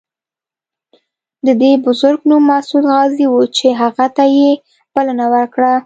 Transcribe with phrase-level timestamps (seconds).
[1.45, 4.49] د دې بزرګ نوم مسعود غازي و چې هغه ته یې
[4.93, 5.71] بلنه ورکړه.